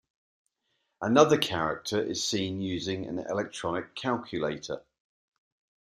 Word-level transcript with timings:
Another 0.99 1.37
character 1.37 2.01
is 2.01 2.23
seen 2.25 2.59
using 2.59 3.05
an 3.05 3.19
electronic 3.19 3.93
calculator. 3.93 4.81